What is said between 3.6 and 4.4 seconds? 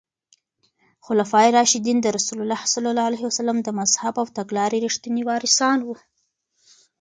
د مذهب او